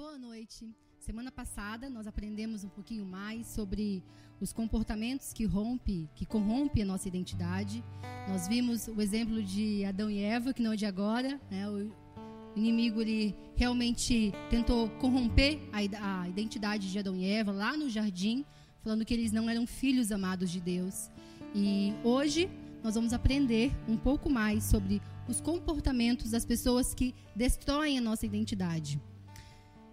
[0.00, 0.74] Boa noite.
[0.98, 4.02] Semana passada nós aprendemos um pouquinho mais sobre
[4.40, 7.84] os comportamentos que rompe, que corrompe a nossa identidade.
[8.26, 11.68] Nós vimos o exemplo de Adão e Eva, que não é de agora, né?
[11.68, 11.92] O
[12.56, 18.42] inimigo ele realmente tentou corromper a, identidade de Adão e Eva lá no jardim,
[18.82, 21.10] falando que eles não eram filhos amados de Deus.
[21.54, 22.48] E hoje
[22.82, 28.24] nós vamos aprender um pouco mais sobre os comportamentos das pessoas que destroem a nossa
[28.24, 28.98] identidade.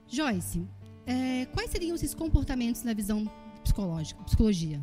[0.08, 0.68] Joyce,
[1.06, 3.30] é, quais seriam esses comportamentos na visão
[3.64, 4.82] psicológica, psicologia?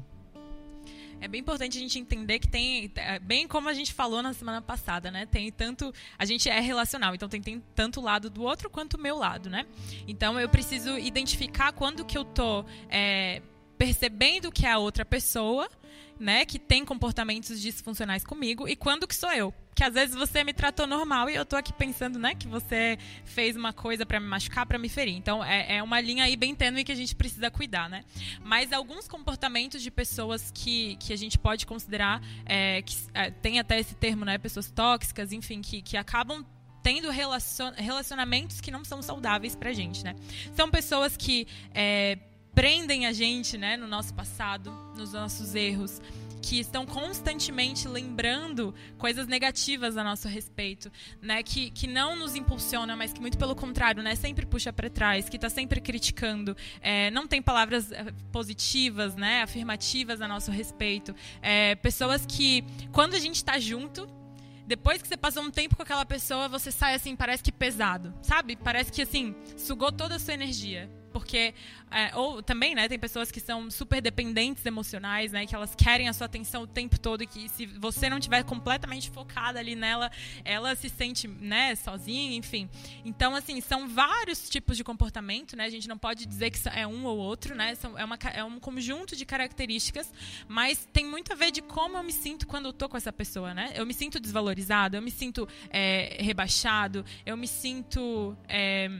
[1.24, 4.34] é bem importante a gente entender que tem, é, bem como a gente falou na
[4.34, 5.24] semana passada, né?
[5.24, 8.94] Tem tanto, a gente é relacional, então tem, tem tanto o lado do outro quanto
[8.94, 9.64] o meu lado, né?
[10.06, 13.40] Então eu preciso identificar quando que eu tô é,
[13.78, 15.68] percebendo que é a outra pessoa
[16.18, 19.52] né, que tem comportamentos disfuncionais comigo e quando que sou eu.
[19.74, 22.96] Que às vezes você me tratou normal e eu tô aqui pensando, né, que você
[23.24, 25.16] fez uma coisa para me machucar, para me ferir.
[25.16, 28.04] Então é, é, uma linha aí bem tênue que a gente precisa cuidar, né?
[28.40, 33.58] Mas alguns comportamentos de pessoas que, que a gente pode considerar, é, que é, tem
[33.58, 36.46] até esse termo, né, pessoas tóxicas, enfim, que, que acabam
[36.84, 40.14] tendo relacionamentos que não são saudáveis pra gente, né?
[40.54, 42.18] São pessoas que é,
[42.54, 46.00] prendem a gente né, no nosso passado, nos nossos erros,
[46.44, 51.42] que estão constantemente lembrando coisas negativas a nosso respeito, né?
[51.42, 54.14] Que, que não nos impulsiona, mas que muito pelo contrário, né?
[54.14, 59.42] Sempre puxa para trás, que está sempre criticando, é, não tem palavras é, positivas, né?
[59.42, 64.06] Afirmativas a nosso respeito, é, pessoas que quando a gente está junto
[64.66, 68.14] depois que você passou um tempo com aquela pessoa, você sai assim, parece que pesado,
[68.22, 68.56] sabe?
[68.56, 71.54] Parece que assim, sugou toda a sua energia porque
[71.92, 76.08] é, ou também né tem pessoas que são super dependentes emocionais né que elas querem
[76.08, 79.76] a sua atenção o tempo todo e que se você não tiver completamente focada ali
[79.76, 80.10] nela
[80.44, 82.68] ela se sente né sozinha enfim.
[83.04, 86.84] Então assim são vários tipos de comportamento né a gente não pode dizer que é
[86.84, 90.12] um ou outro né são, é uma é um conjunto de características
[90.48, 93.12] mas tem muito a ver de como eu me sinto quando eu tô com essa
[93.12, 93.72] pessoa né.
[93.76, 98.90] Eu me sinto desvalorizado eu me sinto é, rebaixado eu me sinto é,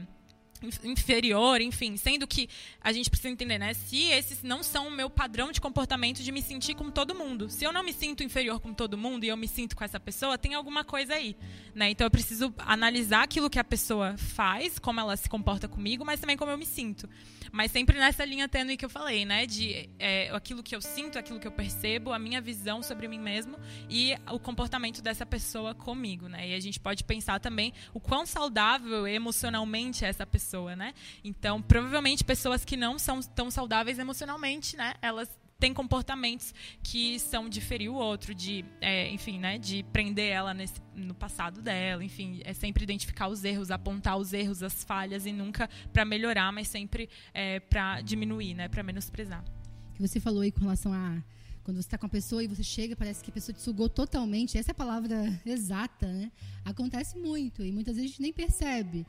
[0.83, 2.49] inferior, enfim, sendo que
[2.81, 3.73] a gente precisa entender, né?
[3.73, 7.49] Se esses não são o meu padrão de comportamento de me sentir com todo mundo.
[7.49, 9.99] Se eu não me sinto inferior com todo mundo e eu me sinto com essa
[9.99, 11.35] pessoa, tem alguma coisa aí,
[11.73, 11.89] né?
[11.89, 16.19] Então eu preciso analisar aquilo que a pessoa faz, como ela se comporta comigo, mas
[16.19, 17.09] também como eu me sinto.
[17.51, 19.45] Mas sempre nessa linha tênue que eu falei, né?
[19.45, 23.19] De é, aquilo que eu sinto, aquilo que eu percebo, a minha visão sobre mim
[23.19, 23.57] mesmo
[23.89, 26.49] e o comportamento dessa pessoa comigo, né?
[26.49, 30.93] E a gente pode pensar também o quão saudável emocionalmente é essa pessoa, né?
[31.23, 34.93] Então, provavelmente pessoas que não são tão saudáveis emocionalmente, né?
[35.01, 35.29] Elas
[35.59, 40.53] tem comportamentos que são de ferir o outro, de, é, enfim, né, de prender ela
[40.53, 45.25] nesse, no passado dela, enfim, é sempre identificar os erros, apontar os erros, as falhas
[45.25, 49.43] e nunca para melhorar, mas sempre é, para diminuir, né, para menosprezar.
[49.95, 51.23] Que você falou aí com relação a
[51.63, 53.89] quando você está com a pessoa e você chega, parece que a pessoa te sugou
[53.89, 54.55] totalmente.
[54.55, 56.31] Essa é a palavra exata, né?
[56.63, 59.03] Acontece muito e muitas vezes a gente nem percebe.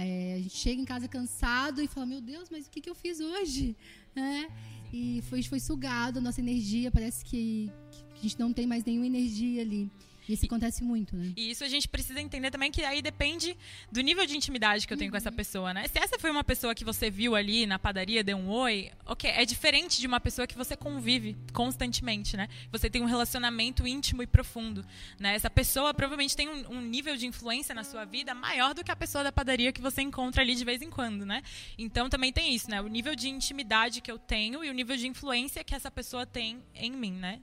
[0.00, 2.94] A gente chega em casa cansado e fala: Meu Deus, mas o que, que eu
[2.94, 3.76] fiz hoje?
[4.16, 4.48] É,
[4.92, 7.70] e foi, foi sugado a nossa energia, parece que,
[8.14, 9.90] que a gente não tem mais nenhuma energia ali.
[10.28, 11.32] E isso acontece muito, né?
[11.36, 13.56] E isso a gente precisa entender também que aí depende
[13.90, 15.12] do nível de intimidade que eu tenho uhum.
[15.12, 15.36] com essa uhum.
[15.36, 15.86] pessoa, né?
[15.88, 19.30] Se essa foi uma pessoa que você viu ali na padaria, deu um oi, ok,
[19.30, 22.48] é diferente de uma pessoa que você convive constantemente, né?
[22.70, 24.84] Você tem um relacionamento íntimo e profundo,
[25.18, 25.34] né?
[25.34, 28.90] Essa pessoa provavelmente tem um, um nível de influência na sua vida maior do que
[28.90, 31.42] a pessoa da padaria que você encontra ali de vez em quando, né?
[31.76, 32.80] Então também tem isso, né?
[32.80, 36.24] O nível de intimidade que eu tenho e o nível de influência que essa pessoa
[36.24, 37.40] tem em mim, né?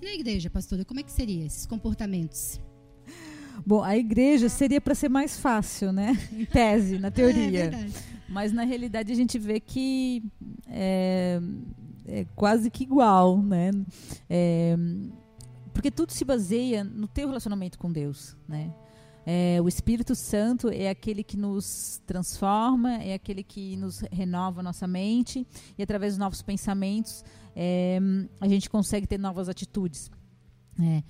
[0.00, 2.58] E na igreja, pastora, como é que seria esses comportamentos?
[3.66, 6.16] Bom, a igreja seria para ser mais fácil, né?
[6.32, 7.64] Em tese, na teoria.
[7.64, 7.92] É verdade.
[8.28, 10.22] Mas na realidade a gente vê que
[10.68, 11.40] é,
[12.06, 13.70] é quase que igual, né?
[14.28, 14.76] É,
[15.74, 18.72] porque tudo se baseia no teu relacionamento com Deus, né?
[19.26, 24.86] É, o Espírito Santo é aquele que nos transforma, é aquele que nos renova nossa
[24.86, 25.46] mente
[25.76, 27.24] e através dos novos pensamentos
[27.54, 27.98] é,
[28.40, 30.10] a gente consegue ter novas atitudes.
[30.80, 31.02] É.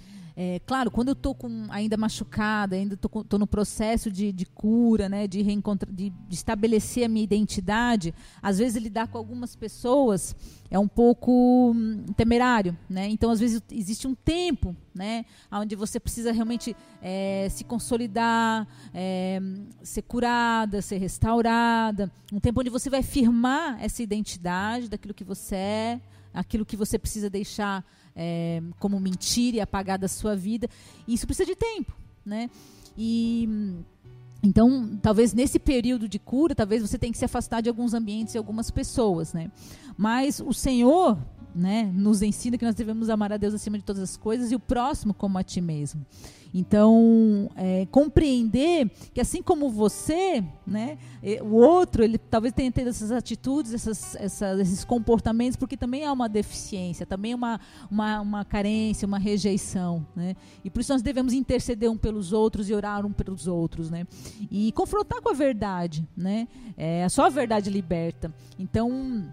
[0.42, 1.36] É, claro, quando eu estou
[1.68, 7.04] ainda machucada, ainda estou no processo de, de cura, né, de, reencontrar, de, de, estabelecer
[7.04, 10.34] a minha identidade, às vezes lidar com algumas pessoas
[10.70, 12.74] é um pouco hum, temerário.
[12.88, 13.06] Né?
[13.10, 19.42] Então, às vezes, existe um tempo né, onde você precisa realmente é, se consolidar, é,
[19.82, 22.10] ser curada, ser restaurada.
[22.32, 26.00] Um tempo onde você vai firmar essa identidade daquilo que você é,
[26.32, 27.84] aquilo que você precisa deixar
[28.14, 30.68] é, como mentira e apagar da sua vida.
[31.06, 31.92] E isso precisa de tempo,
[32.24, 32.50] né?
[32.96, 33.48] E
[34.42, 38.34] então, talvez nesse período de cura, talvez você tenha que se afastar de alguns ambientes
[38.34, 39.50] e algumas pessoas, né?
[39.96, 41.18] Mas o Senhor,
[41.54, 44.54] né, nos ensina que nós devemos amar a Deus acima de todas as coisas e
[44.54, 46.04] o próximo como a ti mesmo.
[46.52, 50.98] Então, é, compreender que assim como você, né,
[51.42, 56.12] o outro, ele talvez tenha tido essas atitudes, essas, essas, esses comportamentos, porque também há
[56.12, 57.60] uma deficiência, também uma,
[57.90, 60.04] uma, uma carência, uma rejeição.
[60.14, 60.34] Né?
[60.64, 63.90] E por isso nós devemos interceder um pelos outros e orar um pelos outros.
[63.90, 64.06] Né?
[64.50, 66.06] E confrontar com a verdade.
[66.16, 66.48] Né?
[66.76, 68.32] É, só a verdade liberta.
[68.58, 69.32] Então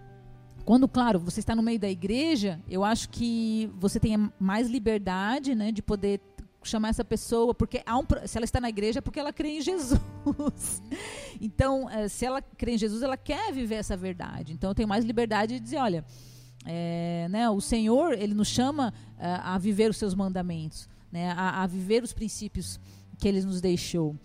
[0.67, 5.55] quando, claro, você está no meio da igreja, eu acho que você tem mais liberdade
[5.55, 6.19] né, de poder
[6.61, 9.61] chamar essa pessoa, porque um, se ela está na igreja é porque ela crê em
[9.61, 10.01] Jesus.
[11.39, 14.51] então, é, se ela crê em Jesus, ela quer viver essa verdade.
[14.51, 16.03] Então, eu tenho mais liberdade de dizer, olha,
[16.65, 21.63] é, né, o Senhor, ele nos chama é, a viver os seus mandamentos, né, a,
[21.63, 22.77] a viver os princípios
[23.17, 24.17] que ele nos deixou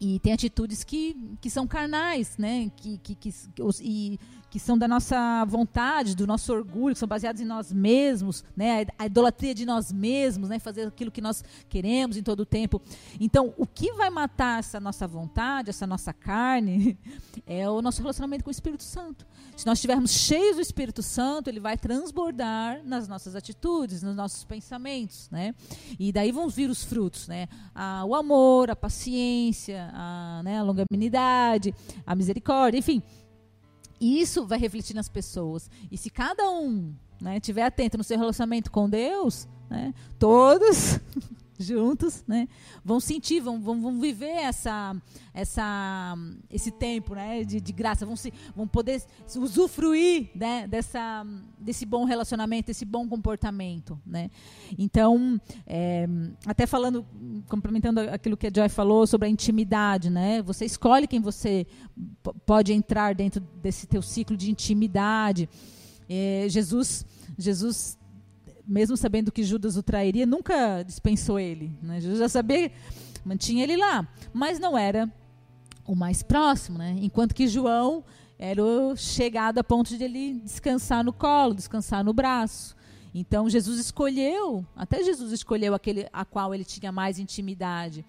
[0.00, 2.70] e tem atitudes que, que são carnais, né?
[2.76, 3.34] Que, que, que,
[3.82, 4.18] e
[4.50, 8.86] que são da nossa vontade, do nosso orgulho, que são baseados em nós mesmos, né?
[8.98, 10.58] A idolatria de nós mesmos, né?
[10.58, 12.80] Fazer aquilo que nós queremos em todo o tempo.
[13.20, 16.98] Então, o que vai matar essa nossa vontade, essa nossa carne,
[17.46, 19.26] é o nosso relacionamento com o Espírito Santo.
[19.56, 24.44] Se nós estivermos cheios do Espírito Santo, ele vai transbordar nas nossas atitudes, nos nossos
[24.44, 25.54] pensamentos, né?
[25.98, 27.48] E daí vão vir os frutos, né?
[27.74, 31.74] Ah, o amor, a paciência, a, né, a longanimidade,
[32.06, 33.02] a misericórdia, enfim
[34.00, 35.70] e isso vai refletir nas pessoas.
[35.90, 41.00] E se cada um né, tiver atento no seu relacionamento com Deus, né, todos
[41.58, 42.48] juntos, né,
[42.84, 44.96] vão sentir, vão, vão, vão viver essa,
[45.34, 46.16] essa,
[46.50, 49.02] esse tempo, né, de, de graça, vão, se, vão poder
[49.36, 51.26] usufruir, né, dessa,
[51.58, 54.30] desse bom relacionamento, desse bom comportamento, né.
[54.78, 56.08] Então, é,
[56.46, 57.04] até falando,
[57.48, 61.66] complementando aquilo que a Joy falou sobre a intimidade, né, você escolhe quem você
[62.46, 65.48] pode entrar dentro desse teu ciclo de intimidade.
[66.08, 67.04] É, Jesus,
[67.36, 67.97] Jesus
[68.68, 71.72] mesmo sabendo que Judas o trairia, nunca dispensou ele.
[71.82, 72.00] Né?
[72.00, 72.70] Jesus já sabia,
[73.24, 75.10] mantinha ele lá, mas não era
[75.86, 76.94] o mais próximo, né?
[77.00, 78.04] Enquanto que João
[78.38, 82.76] era o chegado a ponto de ele descansar no colo, descansar no braço.
[83.14, 88.04] Então Jesus escolheu, até Jesus escolheu aquele a qual ele tinha mais intimidade.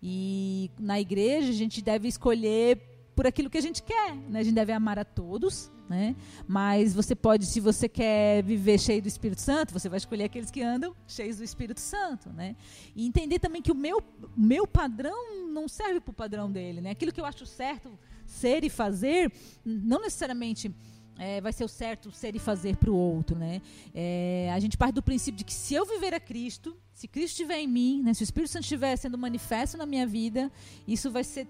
[0.00, 4.40] E na igreja a gente deve escolher por aquilo que a gente quer, né?
[4.40, 6.16] A gente deve amar a todos, né?
[6.46, 10.50] Mas você pode, se você quer viver cheio do Espírito Santo, você vai escolher aqueles
[10.50, 12.56] que andam cheios do Espírito Santo, né?
[12.94, 14.02] E entender também que o meu,
[14.36, 16.90] meu padrão não serve para o padrão dele, né?
[16.90, 19.32] Aquilo que eu acho certo ser e fazer,
[19.64, 20.74] não necessariamente
[21.18, 23.60] é, vai ser o certo ser e fazer para o outro, né?
[23.94, 27.32] É, a gente parte do princípio de que se eu viver a Cristo, se Cristo
[27.32, 28.14] estiver em mim, né?
[28.14, 30.50] Se o Espírito Santo estiver sendo manifesto na minha vida,
[30.86, 31.46] isso vai ser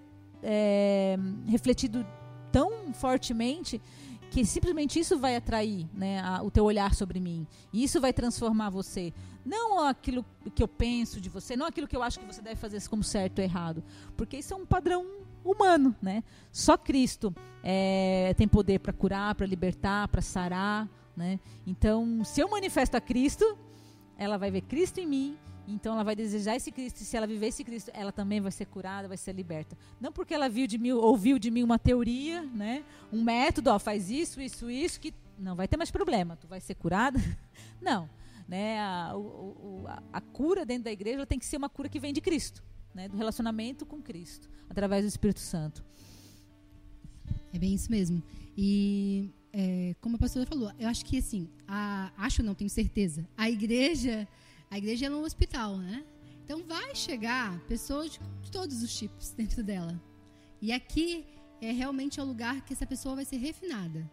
[0.47, 2.05] é, refletido
[2.51, 3.81] tão fortemente
[4.29, 7.47] que simplesmente isso vai atrair né, a, o teu olhar sobre mim.
[7.73, 9.13] E isso vai transformar você.
[9.45, 12.55] Não aquilo que eu penso de você, não aquilo que eu acho que você deve
[12.55, 13.83] fazer como certo ou errado.
[14.15, 15.05] Porque isso é um padrão
[15.43, 15.95] humano.
[16.01, 16.23] Né?
[16.51, 17.33] Só Cristo
[17.63, 20.89] é, tem poder para curar, para libertar, para sarar.
[21.15, 21.39] Né?
[21.65, 23.57] Então, se eu manifesto a Cristo,
[24.17, 27.25] ela vai ver Cristo em mim então ela vai desejar esse Cristo, e se ela
[27.25, 29.77] viver esse Cristo, ela também vai ser curada, vai ser liberta.
[29.99, 32.83] Não porque ela viu de mim, ouviu de mim uma teoria, né?
[33.11, 36.61] Um método, ó, faz isso, isso, isso, que não vai ter mais problema, tu vai
[36.61, 37.19] ser curada.
[37.81, 38.09] Não,
[38.47, 38.79] né?
[38.79, 42.13] A, o, a, a cura dentro da igreja tem que ser uma cura que vem
[42.13, 42.63] de Cristo,
[42.93, 43.09] né?
[43.09, 45.83] Do relacionamento com Cristo, através do Espírito Santo.
[47.51, 48.23] É bem isso mesmo.
[48.57, 53.27] E é, como a pastora falou, eu acho que assim, a, acho não, tenho certeza,
[53.37, 54.27] a igreja
[54.69, 56.03] a igreja é um hospital, né?
[56.43, 59.99] Então vai chegar pessoas de, de todos os tipos dentro dela.
[60.61, 61.25] E aqui
[61.61, 64.09] é realmente o lugar que essa pessoa vai ser refinada.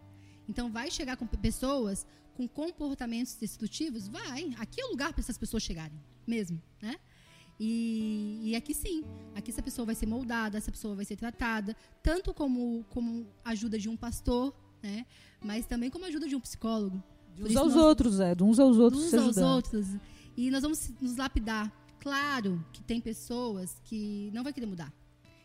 [0.48, 4.08] Então vai chegar com pessoas com comportamentos destrutivos?
[4.08, 4.54] Vai.
[4.58, 6.96] Aqui é o lugar para essas pessoas chegarem, mesmo, né?
[7.60, 9.04] E, e, aqui sim,
[9.34, 13.78] aqui essa pessoa vai ser moldada, essa pessoa vai ser tratada, tanto como, como ajuda
[13.78, 15.06] de um pastor, né?
[15.40, 17.02] Mas também como ajuda de um psicólogo.
[17.36, 19.10] De uns aos nós, outros, é, de uns aos outros.
[19.10, 19.86] De uns aos outros.
[20.36, 21.72] E nós vamos nos lapidar.
[22.00, 24.92] Claro que tem pessoas que não vai querer mudar.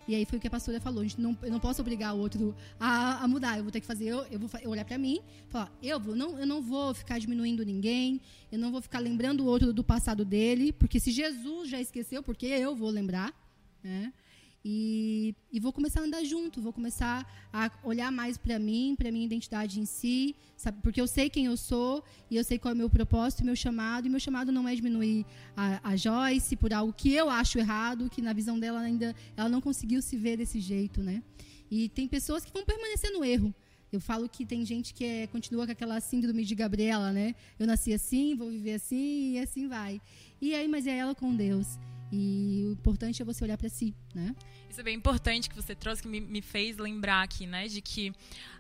[0.08, 1.04] E aí foi o que a pastora falou.
[1.04, 3.58] A não, eu não posso obrigar o outro a, a mudar.
[3.58, 6.16] Eu vou ter que fazer, eu, eu vou eu olhar para mim falar, eu, vou,
[6.16, 9.84] não, eu não vou ficar diminuindo ninguém, eu não vou ficar lembrando o outro do
[9.84, 13.34] passado dele, porque se Jesus já esqueceu, porque eu vou lembrar.
[13.84, 14.14] Né?
[14.70, 19.10] E, e, vou começar a andar junto, vou começar a olhar mais para mim, para
[19.10, 20.80] minha identidade em si, sabe?
[20.84, 23.56] Porque eu sei quem eu sou e eu sei qual é o meu propósito, meu
[23.56, 24.08] chamado.
[24.08, 28.10] E meu chamado não é diminuir a, a Joyce por algo que eu acho errado,
[28.10, 31.24] que na visão dela ainda ela não conseguiu se ver desse jeito, né?
[31.72, 33.56] E tem pessoas que vão permanecer no erro.
[33.90, 37.36] Eu falo que tem gente que é, continua com aquela síndrome de Gabriela, né?
[37.58, 40.02] Eu nasci assim, vou viver assim e assim vai.
[40.42, 41.80] E aí, mas é ela com Deus.
[42.12, 44.34] E o importante é você olhar para si, né?
[44.70, 47.68] Isso é bem importante que você trouxe, que me, me, fez lembrar aqui, né?
[47.68, 48.14] De que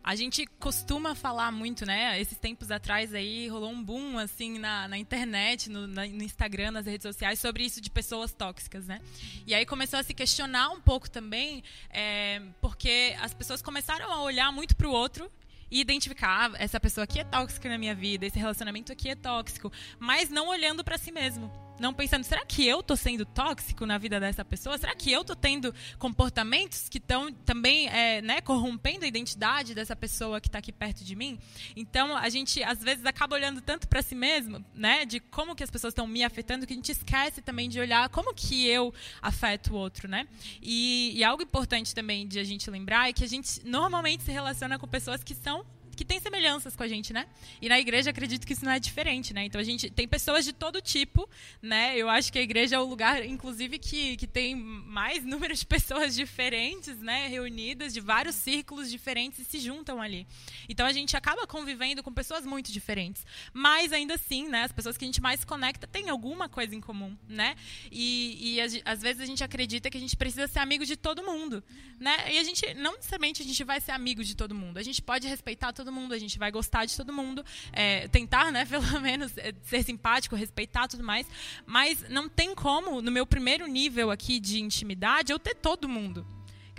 [0.03, 2.19] a gente costuma falar muito, né?
[2.19, 6.71] Esses tempos atrás aí rolou um boom, assim, na, na internet, no, na, no, Instagram,
[6.71, 8.99] nas redes sociais, sobre isso de pessoas tóxicas, né?
[9.45, 14.23] E aí começou a se questionar um pouco também, é, porque as pessoas começaram a
[14.23, 15.31] olhar muito para o outro
[15.71, 19.15] e identificar ah, essa pessoa aqui é tóxica na minha vida, esse relacionamento aqui é
[19.15, 23.86] tóxico, mas não olhando para si mesmo não pensando, será que eu tô sendo tóxico
[23.86, 24.77] na vida dessa pessoa?
[24.77, 29.96] Será que eu tô tendo comportamentos que estão também é, né, corrompendo a identidade dessa
[29.96, 31.39] pessoa que está aqui perto de mim?
[31.75, 35.63] Então, a gente às vezes acaba olhando tanto para si mesmo, né, de como que
[35.63, 38.93] as pessoas estão me afetando, que a gente esquece também de olhar como que eu
[39.22, 40.27] afeto o outro, né?
[40.62, 44.31] E, e algo importante também de a gente lembrar é que a gente normalmente se
[44.31, 45.65] relaciona com pessoas que são
[45.97, 47.25] que tem semelhanças com a gente, né?
[47.59, 49.43] E na igreja acredito que isso não é diferente, né?
[49.43, 51.27] Então a gente tem pessoas de todo tipo,
[51.61, 51.97] né?
[51.97, 55.65] Eu acho que a igreja é o lugar, inclusive, que, que tem mais número de
[55.65, 57.27] pessoas diferentes, né?
[57.27, 60.27] Reunidas de vários círculos diferentes e se juntam ali.
[60.69, 63.25] Então a gente acaba convivendo com pessoas muito diferentes.
[63.51, 64.63] Mas ainda assim, né?
[64.63, 67.55] As pessoas que a gente mais conecta têm alguma coisa em comum, né?
[67.91, 71.23] E, e às vezes a gente acredita que a gente precisa ser amigo de todo
[71.23, 71.63] mundo,
[71.99, 72.31] né?
[72.31, 74.77] E a gente, não necessariamente a gente vai ser amigo de todo mundo.
[74.77, 78.08] A gente pode respeitar todo todo mundo, a gente vai gostar de todo mundo, é,
[78.10, 81.25] tentar, né, pelo menos, é, ser simpático, respeitar tudo mais.
[81.65, 86.27] Mas não tem como, no meu primeiro nível aqui de intimidade, eu ter todo mundo.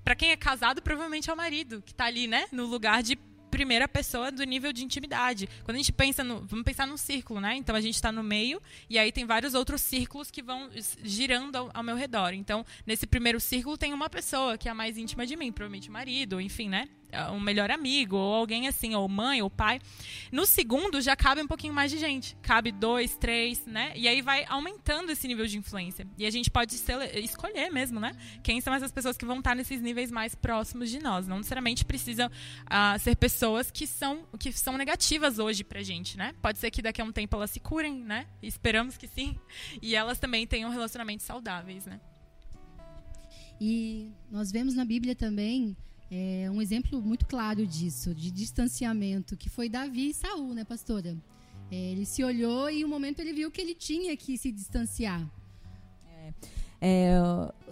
[0.05, 3.19] Para quem é casado, provavelmente é o marido, que está ali, né, no lugar de
[3.49, 5.49] primeira pessoa do nível de intimidade.
[5.65, 6.43] Quando a gente pensa no.
[6.43, 7.57] Vamos pensar num círculo, né?
[7.57, 10.69] Então a gente está no meio e aí tem vários outros círculos que vão
[11.03, 12.35] girando ao, ao, meu redor.
[12.35, 15.88] Então, nesse primeiro círculo tem uma pessoa que é a mais íntima de mim, provavelmente
[15.88, 16.88] o marido, enfim, né?
[17.33, 19.81] Um melhor amigo, ou alguém assim, ou mãe, ou pai.
[20.31, 22.37] No segundo já cabe um pouquinho mais de gente.
[22.43, 23.93] Cabe dois, três, né?
[23.97, 26.07] E aí vai aumentando esse nível de influência.
[26.19, 26.75] E a gente pode
[27.15, 28.12] escolher mesmo, né?
[28.43, 31.27] Quem são essas pessoas que vão estar nesses níveis mais próximos de nós.
[31.27, 36.35] Não necessariamente precisam uh, ser pessoas que são, que são negativas hoje pra gente, né?
[36.43, 38.27] Pode ser que daqui a um tempo elas se curem, né?
[38.43, 39.37] Esperamos que sim.
[39.81, 42.00] E elas também tenham relacionamentos saudáveis, né?
[43.61, 45.77] E nós vemos na Bíblia também
[46.11, 51.17] é, um exemplo muito claro disso, de distanciamento, que foi Davi e Saul, né, pastora?
[51.71, 55.29] É, ele se olhou e um momento ele viu que ele tinha que se distanciar.
[56.07, 56.33] É,
[56.81, 57.19] é,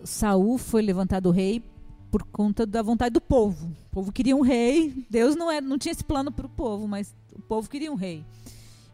[0.04, 1.62] Saul foi levantado rei
[2.10, 3.74] por conta da vontade do povo.
[3.86, 5.06] O povo queria um rei.
[5.08, 7.94] Deus não, era, não tinha esse plano para o povo, mas o povo queria um
[7.94, 8.24] rei.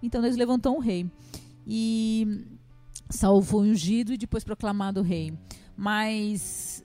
[0.00, 1.10] Então Deus levantou um rei.
[1.66, 2.44] E
[3.10, 5.36] Saul foi ungido e depois proclamado rei.
[5.76, 6.84] Mas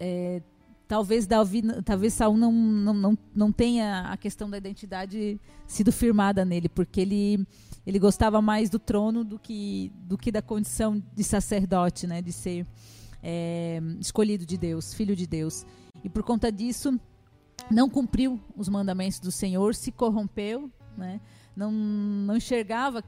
[0.00, 0.42] é,
[0.88, 6.46] talvez Davi, talvez Saul não, não, não, não tenha a questão da identidade sido firmada
[6.46, 7.46] nele, porque ele,
[7.86, 12.32] ele gostava mais do trono do que, do que da condição de sacerdote, né, de
[12.32, 12.66] ser
[13.22, 15.66] é, escolhido de Deus, filho de Deus.
[16.02, 16.98] E por conta disso,
[17.70, 21.20] não cumpriu os mandamentos do Senhor, se corrompeu, né,
[21.54, 23.04] não, não enxergava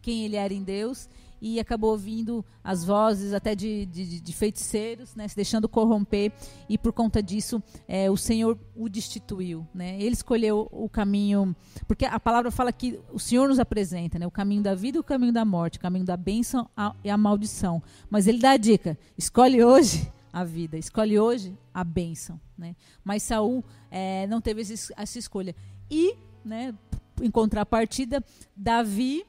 [0.00, 1.08] quem ele era em Deus
[1.40, 6.32] e acabou ouvindo as vozes até de, de, de feiticeiros, né, se deixando corromper,
[6.68, 9.66] e por conta disso é, o Senhor o destituiu.
[9.74, 10.00] Né?
[10.00, 11.54] Ele escolheu o caminho,
[11.86, 15.00] porque a palavra fala que o Senhor nos apresenta né, o caminho da vida e
[15.00, 16.68] o caminho da morte, o caminho da bênção
[17.02, 17.82] e a maldição.
[18.08, 22.40] Mas ele dá a dica: escolhe hoje a vida, escolhe hoje a bênção.
[22.56, 22.74] Né?
[23.04, 25.54] Mas Saul é, não teve essa escolha.
[25.90, 26.74] E, né,
[27.20, 28.24] em contrapartida,
[28.56, 29.24] Davi.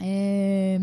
[0.00, 0.78] É,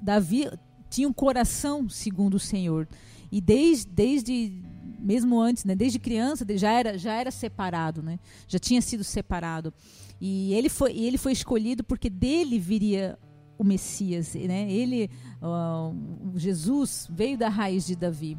[0.00, 0.50] Davi
[0.90, 2.88] tinha um coração segundo o Senhor.
[3.30, 4.62] E desde, desde
[4.98, 8.18] mesmo antes, né, desde criança, já era, já era separado, né?
[8.46, 9.72] já tinha sido separado.
[10.20, 13.18] E ele foi, ele foi escolhido porque dele viria
[13.56, 14.34] o Messias.
[14.34, 14.70] Né?
[14.70, 15.10] Ele,
[15.42, 18.36] uh, Jesus, veio da raiz de Davi.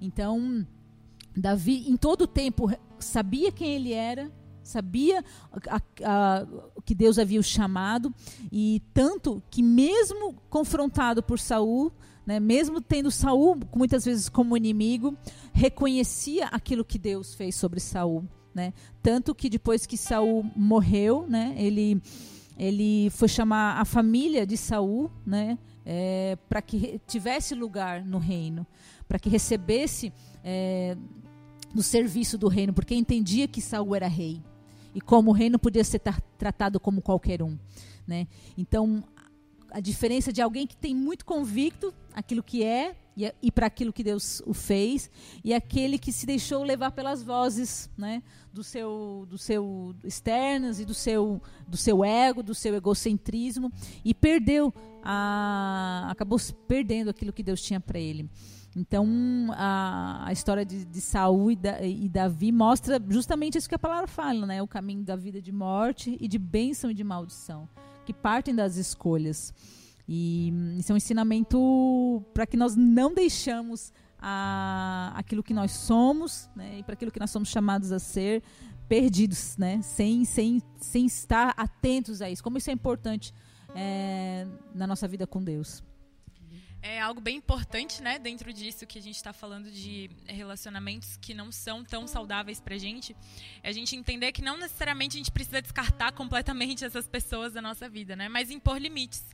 [0.00, 0.66] Então,
[1.36, 4.30] Davi, em todo o tempo, sabia quem ele era,
[4.70, 5.24] sabia
[5.68, 6.46] a, a,
[6.84, 8.14] que Deus havia o chamado
[8.50, 11.92] e tanto que mesmo confrontado por Saul,
[12.24, 15.16] né, mesmo tendo Saul muitas vezes como inimigo,
[15.52, 18.24] reconhecia aquilo que Deus fez sobre Saul,
[18.54, 18.72] né?
[19.02, 22.00] Tanto que depois que Saul morreu, né, ele
[22.56, 28.66] ele foi chamar a família de Saul, né, é, para que tivesse lugar no reino,
[29.08, 30.12] para que recebesse
[30.44, 30.94] é,
[31.74, 34.42] no serviço do reino, porque entendia que Saul era rei
[34.94, 36.00] e como o reino podia ser
[36.38, 37.58] tratado como qualquer um,
[38.06, 38.26] né?
[38.56, 39.04] Então
[39.70, 43.92] a diferença de alguém que tem muito convicto aquilo que é e, e para aquilo
[43.92, 45.10] que Deus o fez
[45.44, 50.84] e aquele que se deixou levar pelas vozes, né, do seu do seu externas e
[50.84, 53.72] do seu do seu ego, do seu egocentrismo
[54.04, 58.28] e perdeu a acabou perdendo aquilo que Deus tinha para ele.
[58.74, 59.06] Então,
[59.52, 63.78] a, a história de, de Saul e, da, e, Davi mostra justamente isso que a
[63.78, 64.62] palavra fala, né?
[64.62, 67.68] O caminho da vida de morte e de bênção e de maldição,
[68.06, 69.52] que partem das escolhas.
[70.08, 76.48] E isso é um ensinamento para que nós não deixamos a, aquilo que nós somos
[76.54, 76.78] né?
[76.78, 78.42] e para aquilo que nós somos chamados a ser
[78.88, 79.82] perdidos, né?
[79.82, 82.42] Sem, sem, sem estar atentos a isso.
[82.42, 83.34] Como isso é importante
[83.74, 85.82] é, na nossa vida com Deus
[86.82, 91.34] é algo bem importante, né, dentro disso que a gente está falando de relacionamentos que
[91.34, 93.14] não são tão saudáveis para a gente,
[93.62, 97.60] é a gente entender que não necessariamente a gente precisa descartar completamente essas pessoas da
[97.60, 99.24] nossa vida, né, mas impor limites.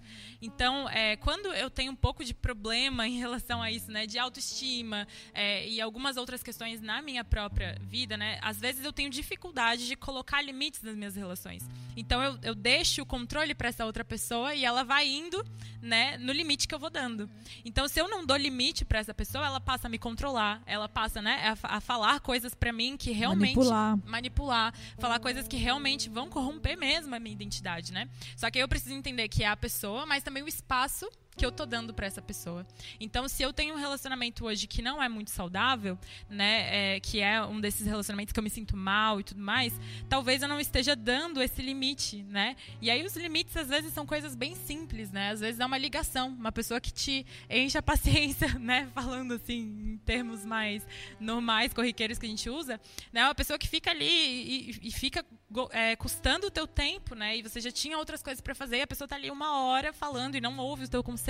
[0.43, 4.19] Então, é, quando eu tenho um pouco de problema em relação a isso, né, de
[4.19, 9.09] autoestima é, e algumas outras questões na minha própria vida, né, às vezes eu tenho
[9.09, 11.63] dificuldade de colocar limites nas minhas relações.
[11.97, 15.45] Então, eu, eu deixo o controle para essa outra pessoa e ela vai indo,
[15.81, 17.31] né, no limite que eu vou dando.
[17.65, 20.89] Então, se eu não dou limite para essa pessoa, ela passa a me controlar, ela
[20.89, 25.57] passa, né, a, a falar coisas para mim que realmente manipular, manipular, falar coisas que
[25.57, 28.09] realmente vão corromper mesmo a minha identidade, né?
[28.37, 31.45] Só que aí eu preciso entender que é a pessoa, mas também o espaço que
[31.45, 32.67] eu tô dando para essa pessoa.
[32.99, 37.21] Então, se eu tenho um relacionamento hoje que não é muito saudável, né, é, que
[37.21, 39.79] é um desses relacionamentos que eu me sinto mal e tudo mais,
[40.09, 42.57] talvez eu não esteja dando esse limite, né?
[42.81, 45.31] E aí os limites às vezes são coisas bem simples, né?
[45.31, 49.95] Às vezes é uma ligação, uma pessoa que te enche a paciência, né, falando assim
[49.95, 50.87] em termos mais
[51.21, 52.81] normais, corriqueiros que a gente usa,
[53.13, 53.25] né?
[53.25, 55.25] Uma pessoa que fica ali e, e fica
[55.71, 57.37] é, custando o teu tempo, né?
[57.37, 59.93] E você já tinha outras coisas para fazer, e a pessoa tá ali uma hora
[59.93, 61.26] falando e não ouve o teu conselho,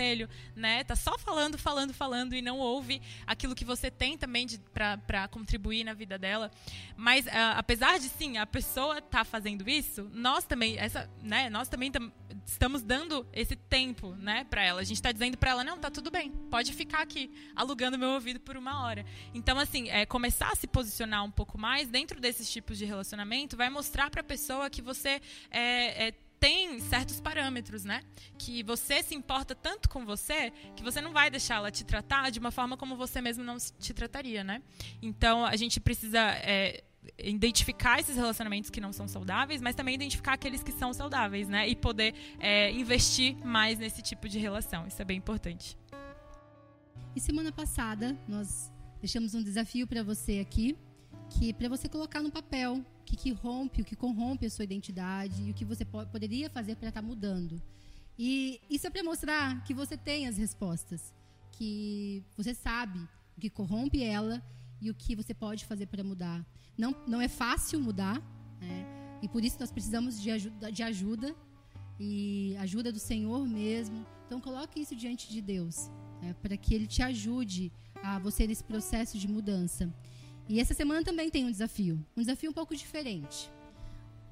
[0.55, 0.85] né?
[0.85, 5.85] Tá só falando, falando, falando e não ouve aquilo que você tem também para contribuir
[5.85, 6.51] na vida dela.
[6.97, 11.51] Mas uh, apesar de sim, a pessoa tá fazendo isso, nós também, essa, né?
[11.51, 12.13] Nós também tam,
[12.47, 14.81] estamos dando esse tempo, né, para ela.
[14.81, 18.11] A gente está dizendo para ela, não, tá tudo bem, pode ficar aqui alugando meu
[18.11, 19.05] ouvido por uma hora.
[19.35, 23.57] Então assim, é começar a se posicionar um pouco mais dentro desses tipos de relacionamento
[23.57, 28.03] vai mostrar mostrar para a pessoa que você é, é, tem certos parâmetros, né?
[28.39, 32.31] Que você se importa tanto com você que você não vai deixar ela te tratar
[32.31, 34.63] de uma forma como você mesmo não te trataria, né?
[35.03, 36.85] Então a gente precisa é,
[37.19, 41.69] identificar esses relacionamentos que não são saudáveis, mas também identificar aqueles que são saudáveis, né?
[41.69, 44.87] E poder é, investir mais nesse tipo de relação.
[44.87, 45.77] Isso é bem importante.
[47.15, 48.71] E semana passada nós
[49.01, 50.77] deixamos um desafio para você aqui,
[51.31, 54.65] que para você colocar no papel o que, que rompe, o que corrompe a sua
[54.65, 57.61] identidade e o que você po poderia fazer para estar tá mudando.
[58.19, 61.13] E isso é para mostrar que você tem as respostas,
[61.53, 62.99] que você sabe
[63.37, 64.43] o que corrompe ela
[64.81, 66.45] e o que você pode fazer para mudar.
[66.77, 68.21] Não, não é fácil mudar,
[68.61, 68.87] né?
[69.23, 71.35] e por isso nós precisamos de ajuda, de ajuda
[71.99, 74.07] e ajuda do Senhor mesmo.
[74.27, 75.91] Então coloque isso diante de Deus,
[76.23, 76.35] né?
[76.43, 79.93] para que Ele te ajude a você nesse processo de mudança.
[80.49, 83.51] E essa semana também tem um desafio, um desafio um pouco diferente.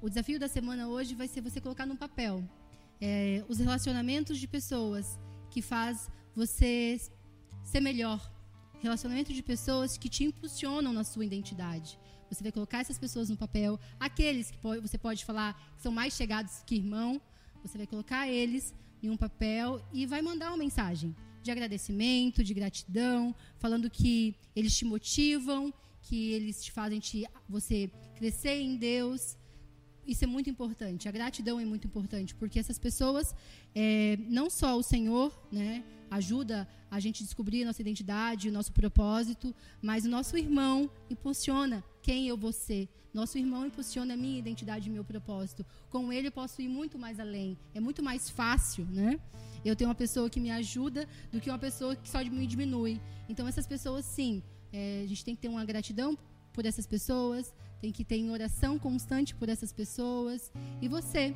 [0.01, 2.43] O desafio da semana hoje vai ser você colocar no papel
[3.01, 6.99] é, os relacionamentos de pessoas que faz você
[7.63, 8.31] ser melhor,
[8.79, 11.99] relacionamento de pessoas que te impulsionam na sua identidade.
[12.29, 16.13] Você vai colocar essas pessoas no papel, aqueles que você pode falar que são mais
[16.13, 17.21] chegados que irmão,
[17.61, 18.73] você vai colocar eles
[19.03, 24.75] em um papel e vai mandar uma mensagem de agradecimento, de gratidão, falando que eles
[24.75, 25.73] te motivam
[26.05, 29.37] que eles te fazem te, você crescer em Deus.
[30.05, 31.09] Isso é muito importante.
[31.09, 33.35] A gratidão é muito importante, porque essas pessoas,
[33.73, 38.71] é, não só o Senhor, né, ajuda a gente descobrir a nossa identidade, o nosso
[38.71, 42.87] propósito, mas o nosso irmão impulsiona quem eu vou ser.
[43.11, 45.65] Nosso irmão impulsiona a minha identidade e meu propósito.
[45.89, 47.57] Com ele eu posso ir muito mais além.
[47.73, 49.19] É muito mais fácil, né?
[49.63, 53.01] Eu tenho uma pessoa que me ajuda do que uma pessoa que só me diminui.
[53.27, 54.43] Então essas pessoas, sim,
[54.75, 56.17] é, a gente tem que ter uma gratidão
[56.51, 60.51] por essas pessoas, tem que ter oração constante por essas pessoas.
[60.81, 61.33] E você,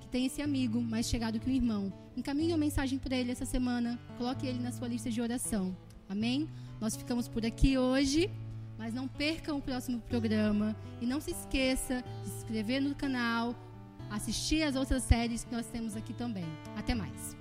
[0.00, 3.44] que tem esse amigo mais chegado que o irmão, encaminhe uma mensagem para ele essa
[3.44, 5.76] semana, coloque ele na sua lista de oração.
[6.08, 6.48] Amém?
[6.80, 8.30] Nós ficamos por aqui hoje,
[8.78, 13.54] mas não percam o próximo programa e não se esqueça de se inscrever no canal,
[14.10, 16.46] assistir as outras séries que nós temos aqui também.
[16.76, 17.39] Até mais.